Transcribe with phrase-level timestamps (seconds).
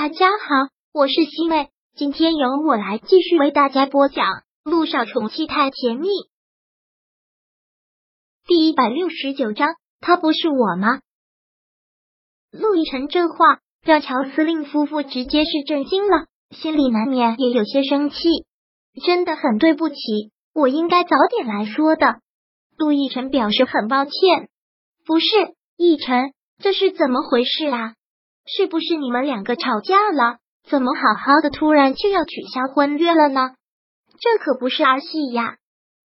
[0.00, 4.26] 大家好，我是西妹，今天由我来继续为大家播讲
[4.62, 6.06] 《陆少宠妻太甜蜜》
[8.46, 9.70] 第一百六十九章。
[9.98, 11.00] 他不是我吗？
[12.52, 18.16] 陆亦辰这话让乔司令夫妇直接是震惊了，心里难免也有些生气。
[19.04, 19.96] 真的很对不起，
[20.54, 22.20] 我应该早点来说的。
[22.76, 24.12] 陆亦辰表示很抱歉。
[25.04, 25.26] 不是，
[25.76, 27.94] 亦辰，这是怎么回事啊？
[28.50, 30.38] 是不是你们两个吵架了？
[30.68, 33.52] 怎么好好的突然就要取消婚约了呢？
[34.20, 35.56] 这可不是儿戏呀！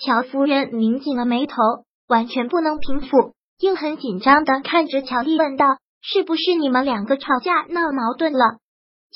[0.00, 1.54] 乔夫人拧紧了眉头，
[2.08, 5.66] 完全不能平复，又很紧张的看着乔丽问道
[6.02, 8.58] ：“是不是你们两个吵架闹矛盾了？”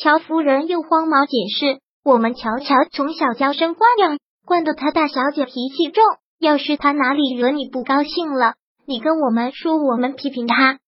[0.01, 6.05] 乔夫人又慌忙解释：“我们乔乔从小娇生惯养，惯得她大小姐脾气重，
[6.39, 8.55] 要是她哪里惹你不高兴了，
[8.87, 10.79] 你跟我们说，我们批评她。”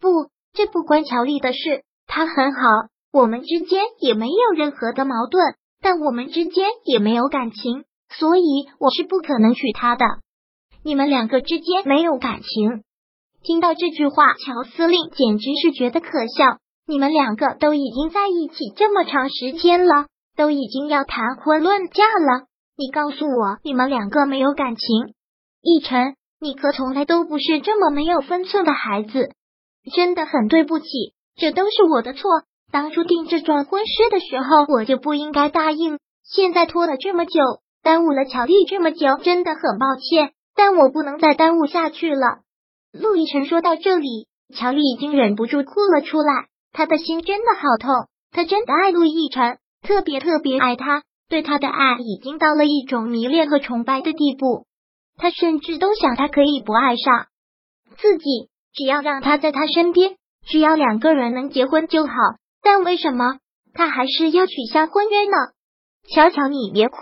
[0.00, 0.30] 不。
[0.52, 2.60] 这不关乔丽的事，她很好，
[3.12, 8.42] 我们之间也没有任何的矛盾，但我们之间也没有感情，所以
[8.78, 10.04] 我是不可能娶她的。
[10.82, 12.82] 你们两个之间没有感情？
[13.42, 16.58] 听到这句话，乔司令简直是觉得可笑。
[16.86, 25.14] 你们两个都已经在一起这么长时间了，都已经要谈婚论嫁了，你告诉我你们两个没有感情？
[25.62, 29.30] 奕晨，你可从来都不是这么没有分寸的孩子。
[29.94, 30.86] 真的很对不起，
[31.36, 32.30] 这都是我的错。
[32.72, 35.98] 当初订这桩婚事的时候，我就不应该答应。
[36.22, 37.40] 现在拖了这么久，
[37.82, 40.32] 耽误了乔丽这么久，真的很抱歉。
[40.54, 42.40] 但我不能再耽误下去了。
[42.92, 46.48] 陆亦辰说到这里，乔丽已经忍不住哭了出来。
[46.72, 54.66] 他的心真的好痛，他真的爱陆亦辰，特别特别爱他，对他的爱已经到了一种迷恋和崇拜的地步。
[55.16, 57.26] 他甚至都想他可以不爱上
[57.96, 58.50] 自己。
[58.72, 62.12] 只要让他在他身边，只要两个人能结婚就好。
[62.62, 63.38] 但为什么
[63.72, 65.36] 他还是要取消婚约呢？
[66.14, 66.96] 乔乔，你别哭，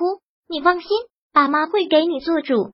[0.49, 0.89] 你放心，
[1.33, 2.73] 爸妈会给你做主。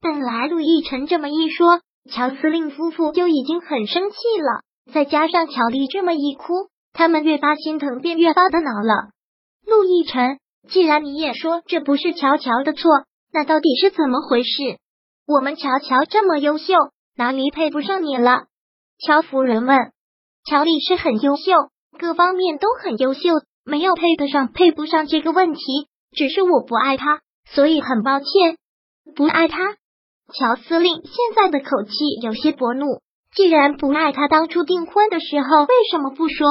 [0.00, 1.80] 本来陆亦辰这么一说，
[2.10, 9.10] 乔司令夫妇就已经很生气了，再加上乔丽这么一哭，他们越发心疼，便越发的恼了。
[9.66, 10.38] 陆亦辰，
[10.68, 12.90] 既然你也说这不是乔乔的错，
[13.32, 14.78] 那到底是怎么回事？
[15.26, 16.74] 我们乔乔这么优秀。
[17.16, 18.44] 哪里配不上你了？
[18.98, 19.92] 乔夫人问。
[20.44, 21.52] 乔丽是很优秀，
[21.98, 23.30] 各方面都很优秀，
[23.64, 25.60] 没有配得上配不上这个问题，
[26.12, 28.58] 只是我不爱他，所以很抱歉。
[29.16, 29.76] 不爱他？
[30.32, 33.00] 乔司令现在的口气有些薄怒。
[33.34, 36.46] 既然不爱他，当初订婚的时候为什么不说？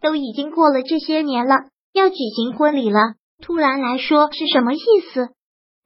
[0.00, 1.54] 都已经过了这些年了，
[1.92, 3.00] 要举行婚礼了，
[3.42, 4.78] 突然来说是什么意
[5.12, 5.28] 思？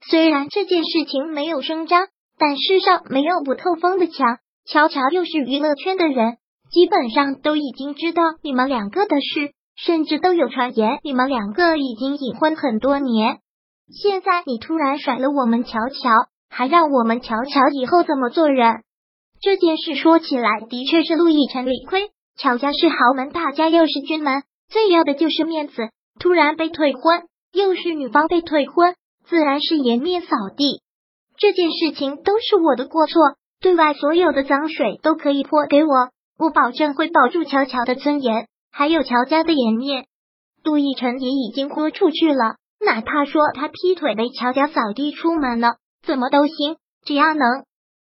[0.09, 2.07] 虽然这件事情没有声张。
[2.39, 6.37] 但世上没有不透风的墙，乔乔又是娱乐圈的人，
[6.71, 13.39] 基本上都已经知道你们两个的事，甚至都有传言你们两个已经隐婚很多年。
[13.89, 16.11] 现在你突然甩了我们乔乔，
[16.49, 18.83] 还让我们乔乔以后怎么做人？
[19.41, 25.91] 这件事说起来的确是陆亦辰理亏，乔家是豪门大家，又是军门，最要的就是面子。
[26.19, 28.95] 突然被退婚，又是女方被退婚，
[29.27, 30.81] 自然是颜面扫地。
[31.37, 40.07] 这件事情都是我的过错，对外所有的脏水都可以泼给我，我保证会保住乔乔的尊严，还有乔家的颜面。
[40.63, 47.65] 杜奕晨也已经豁出去了，哪怕说他劈腿被乔家扫地出门了，怎么都行，只要能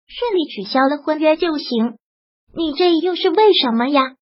[0.06, 1.98] 顺利取消了婚约就行。
[2.54, 4.14] 你这又是为什么呀？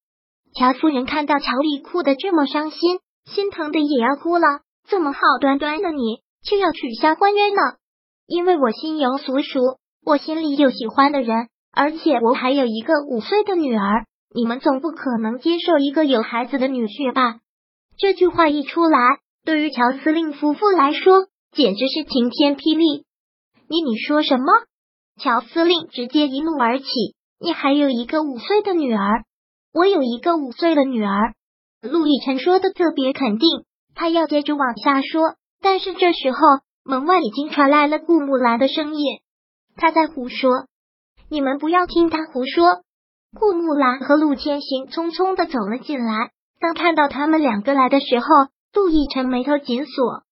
[0.58, 4.46] 乔夫人看到乔丽哭的这么伤心，心疼的也要哭了。
[4.88, 7.76] 这么好端端的你，却要取消婚约呢？
[8.26, 9.60] 因为我心有所属，
[10.04, 14.04] 我心里有喜欢的人，而且我还有一个五岁的女儿。
[14.34, 17.38] 你们总不可能接受一个有孩子的女婿吧？
[17.96, 18.98] 这句话一出来，
[19.44, 23.04] 对于乔司令夫妇来说，简直是晴天霹雳。
[23.68, 24.44] 你你说什么？
[25.22, 26.84] 乔司令直接一怒而起。
[27.38, 29.22] 你还有一个五岁的女儿？
[29.72, 31.32] 我有一个五岁的女儿。
[31.80, 33.48] 陆亦辰说的特别肯定，
[33.94, 36.38] 他要接着往下说，但是这时候。
[36.88, 39.18] 门外已经传来了顾木兰的声音，
[39.74, 40.66] 他在胡说，
[41.28, 42.82] 你们不要听他胡说。
[43.36, 46.30] 顾木兰和陆千行匆匆的走了进来，
[46.60, 48.26] 当看到他们两个来的时候，
[48.72, 50.22] 陆亦辰眉头紧锁。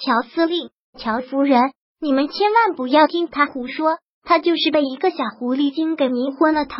[0.00, 6.74] 乔司令，乔夫人，你们千万不要听他胡说，他就是被一个小狐狸精给迷昏了头，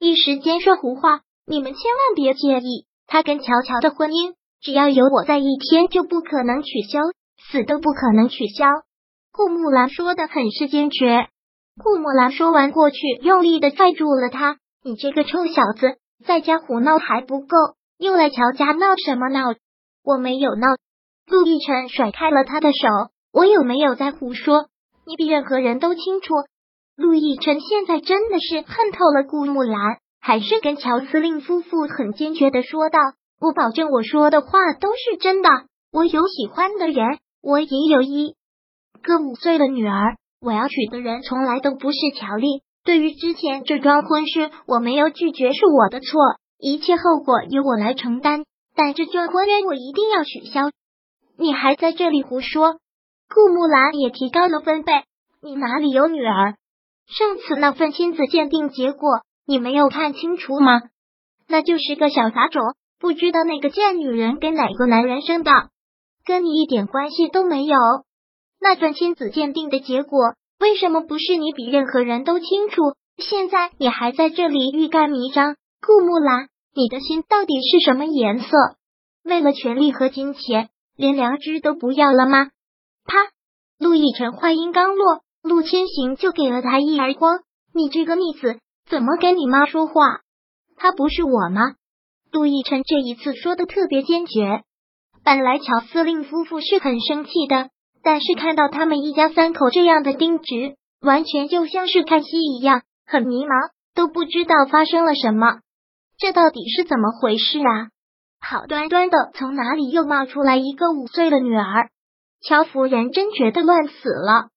[0.00, 1.20] 一时间说胡话。
[1.46, 6.98] 你们千万别介意，他跟乔乔的婚姻，只要有我在，一天就不可能取消。
[7.50, 8.66] 死都不可能取消。
[9.32, 11.28] 顾木兰说的很是坚决。
[11.82, 14.58] 顾木兰说完过去，用力的拽住了他。
[14.84, 17.56] 你这个臭小子，在家胡闹还不够，
[17.98, 19.54] 又来乔家闹什么闹？
[20.04, 20.66] 我没有闹。
[21.26, 22.88] 陆亦辰甩开了他的手，
[23.32, 24.66] 我有没有在胡说？
[25.06, 26.34] 你比任何人都清楚。
[26.96, 33.00] 陆亦辰现在真的是恨透了顾木兰，还是跟乔司令夫妇很坚决的说道
[33.40, 35.48] ：“我保证我说的话都是真的。
[35.92, 38.34] 我有喜欢的人，我也有一
[39.02, 40.16] 个五岁的女儿。
[40.40, 42.62] 我要娶的人从来都不是乔丽。
[42.84, 46.20] 对于之前这桩婚事，我没有拒绝是我的错，
[46.58, 48.44] 一切后果由我来承担。
[48.74, 50.70] 但这桩婚约我一定要取消。
[51.38, 52.78] 你还在这里胡说？”
[53.28, 54.92] 顾木兰也提高了分贝
[55.42, 56.56] ：“你哪里有女儿？”
[57.08, 60.80] 上次那份亲子鉴定结果你没有看清楚吗？
[61.48, 62.62] 那就是个小杂种，
[62.98, 65.50] 不知道那个贱女人跟哪个男人生的，
[66.24, 67.76] 跟你一点关系都没有。
[68.60, 72.80] 那份亲子鉴定的结果为什么不是你比任何人都清楚？
[73.18, 78.48] 现在你还在这里欲盖弥彰，顾木兰，你的心到底是什么颜色？
[79.24, 82.50] 为了权力和金钱，连良知都不要了吗？
[83.04, 83.18] 啪！
[83.78, 85.20] 陆亦辰话音刚落。
[85.42, 87.40] 陆千行就给了他一耳光，
[87.74, 90.22] 你这个逆子，怎么跟你妈说话？
[90.76, 91.74] 她不是我吗？
[92.32, 94.62] 陆亦辰这一次说的特别坚决。
[95.24, 97.70] 本来乔司令夫妇是很生气的，
[98.02, 105.60] 但是看到他们一家三口这样的丁直，完全就像是看戏一样，很迷茫，都不知道发生了什么。
[106.18, 107.88] 这到底是怎么回事啊？
[108.38, 111.88] 好端端的，从哪里又冒出来一个五岁的女儿？
[112.46, 114.48] 乔夫人真觉得乱死了。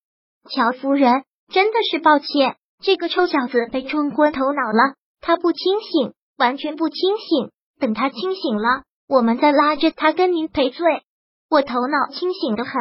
[0.52, 7.52] 乔夫人真的是抱歉，这个臭小子被冲昏头脑了，他不清醒，完全不清醒。
[7.80, 11.04] 等他清醒了，我们再拉着他跟您赔罪。
[11.50, 12.74] 我头脑清醒的很。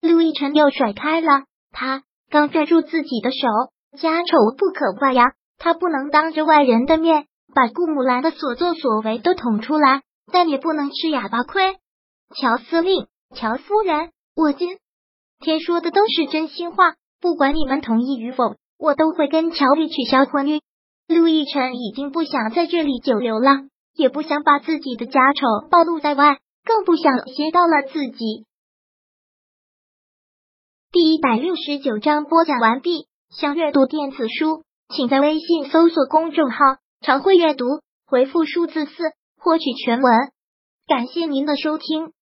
[0.00, 3.36] 陆亦辰又甩开了他，刚拽住自己的手。
[3.98, 11.78] 家丑不可外扬，他不能当着外人的面把顾木兰的所作所为都捅出来，但也不能吃哑巴亏。
[12.36, 14.78] 乔司令，乔夫人，我今。
[15.40, 20.60] 天说的都是真心话，不管你们同意与否，我都会跟乔丽取消婚约。
[21.08, 23.50] 陆亦辰已经不想在这里久留了，
[23.98, 28.46] 也不想把自己的家丑暴露在外，更不想邪到了自己。
[30.92, 33.08] 第一百六十九章播讲完毕。
[33.28, 36.56] 想阅读电子书，请在微信搜索公众号
[37.04, 37.64] “常会阅读”，
[38.06, 38.92] 回复数字四
[39.36, 40.12] 获取全文。
[40.86, 42.12] 感谢您的收听。